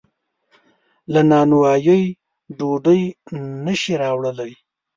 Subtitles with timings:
[1.13, 2.03] له نانوایۍ
[2.57, 3.01] ډوډۍ
[3.65, 4.51] نشي راوړلی.